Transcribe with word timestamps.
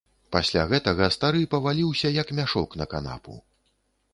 Пасля 0.35 0.63
гэтага 0.71 1.09
стары 1.17 1.43
паваліўся, 1.53 2.11
як 2.15 2.33
мяшок, 2.39 2.69
на 2.83 2.89
канапу. 2.95 3.37